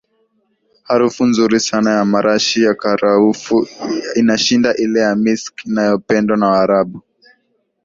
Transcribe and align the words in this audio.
Harufu 0.89 1.21
nzuuri 1.29 1.59
sana 1.59 1.89
ya 1.97 2.05
marashi 2.05 2.59
ya 2.65 2.73
karafuu 2.81 3.67
inashinda 4.19 4.75
ile 4.75 4.99
ya 4.99 5.15
Misk 5.15 5.65
inayopendwa 5.65 6.37
na 6.37 6.47
Waarabu 6.49 7.01